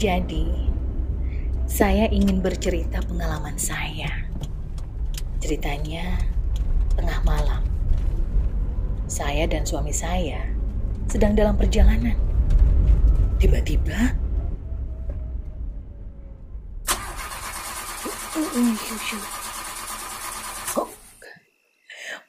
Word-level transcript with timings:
Jadi, 0.00 0.48
saya 1.68 2.08
ingin 2.08 2.40
bercerita 2.40 3.04
pengalaman 3.04 3.60
saya. 3.60 4.08
Ceritanya 5.44 6.16
tengah 6.96 7.20
malam. 7.20 7.60
Saya 9.04 9.44
dan 9.44 9.68
suami 9.68 9.92
saya 9.92 10.40
sedang 11.04 11.36
dalam 11.36 11.52
perjalanan. 11.52 12.16
Tiba-tiba 13.36 14.16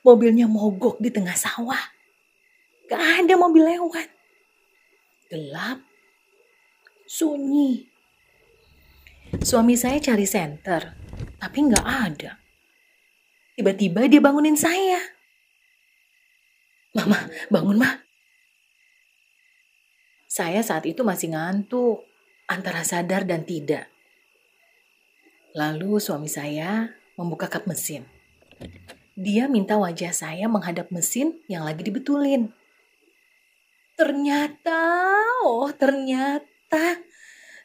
mobilnya 0.04 0.44
mogok 0.52 1.00
di 1.00 1.08
tengah 1.08 1.40
sawah. 1.40 1.80
Gak 2.92 3.24
ada 3.24 3.40
mobil 3.40 3.64
lewat. 3.64 4.12
Gelap. 5.32 5.91
Sunyi. 7.12 7.92
Suami 9.44 9.76
saya 9.76 10.00
cari 10.00 10.24
senter, 10.24 10.96
tapi 11.44 11.68
nggak 11.68 11.84
ada. 11.84 12.40
Tiba-tiba 13.52 14.08
dia 14.08 14.24
bangunin 14.24 14.56
saya. 14.56 14.96
Mama, 16.96 17.20
bangun, 17.52 17.84
Ma. 17.84 18.00
Saya 20.24 20.64
saat 20.64 20.88
itu 20.88 21.04
masih 21.04 21.36
ngantuk, 21.36 22.08
antara 22.48 22.80
sadar 22.88 23.28
dan 23.28 23.44
tidak. 23.44 23.92
Lalu 25.52 26.00
suami 26.00 26.32
saya 26.32 26.96
membuka 27.20 27.52
kap 27.52 27.68
mesin. 27.68 28.08
Dia 29.20 29.52
minta 29.52 29.76
wajah 29.76 30.16
saya 30.16 30.48
menghadap 30.48 30.88
mesin 30.96 31.44
yang 31.52 31.68
lagi 31.68 31.84
dibetulin. 31.84 32.56
Ternyata, 34.00 34.80
oh 35.44 35.68
ternyata 35.76 36.51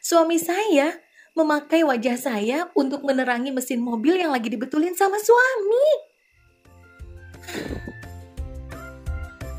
suami 0.07 0.39
saya 0.39 0.95
memakai 1.37 1.85
wajah 1.85 2.17
saya 2.17 2.71
untuk 2.73 3.05
menerangi 3.05 3.53
mesin 3.53 3.83
mobil 3.83 4.17
yang 4.17 4.33
lagi 4.33 4.49
dibetulin 4.49 4.97
sama 4.97 5.21
suami. 5.21 5.87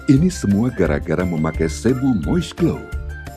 Ini 0.08 0.32
semua 0.32 0.72
gara-gara 0.72 1.20
memakai 1.20 1.68
Sebu 1.68 2.24
Moist 2.24 2.56
Glow. 2.56 2.80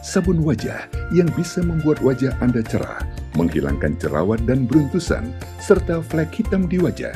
Sabun 0.01 0.41
wajah 0.41 0.89
yang 1.13 1.29
bisa 1.37 1.61
membuat 1.61 2.01
wajah 2.01 2.33
Anda 2.41 2.65
cerah, 2.65 3.05
menghilangkan 3.37 3.99
jerawat 4.01 4.41
dan 4.49 4.65
beruntusan, 4.65 5.29
serta 5.61 6.01
flek 6.01 6.31
hitam 6.31 6.65
di 6.65 6.81
wajah. 6.81 7.13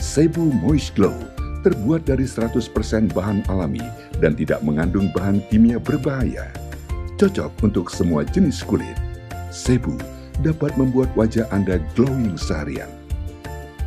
Sebu 0.00 0.50
Moist 0.64 0.96
Glow 0.96 1.14
terbuat 1.62 2.08
dari 2.08 2.24
100% 2.24 3.12
bahan 3.12 3.46
alami 3.46 3.84
dan 4.18 4.34
tidak 4.34 4.64
mengandung 4.64 5.12
bahan 5.14 5.44
kimia 5.52 5.76
berbahaya. 5.78 6.48
Cocok 7.18 7.66
untuk 7.66 7.90
semua 7.90 8.22
jenis 8.22 8.62
kulit. 8.62 8.94
Sebu 9.50 9.98
dapat 10.46 10.70
membuat 10.78 11.10
wajah 11.18 11.50
Anda 11.50 11.82
glowing 11.98 12.38
seharian. 12.38 12.86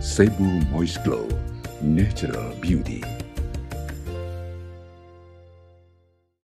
Sebu 0.04 0.68
Moist 0.68 1.00
Glow 1.08 1.32
Natural 1.80 2.52
Beauty. 2.60 3.21